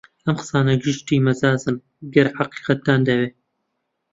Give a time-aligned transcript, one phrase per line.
[0.25, 1.75] ئەم قسانە گشتی مەجازن
[2.15, 3.27] گەر حەقیقەتتان دەوێ